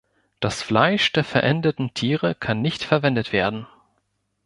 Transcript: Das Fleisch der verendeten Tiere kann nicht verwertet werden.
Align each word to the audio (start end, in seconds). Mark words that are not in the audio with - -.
Das 0.39 0.63
Fleisch 0.63 1.11
der 1.11 1.23
verendeten 1.23 1.93
Tiere 1.93 2.33
kann 2.33 2.59
nicht 2.63 2.83
verwertet 2.83 3.31
werden. 3.31 3.67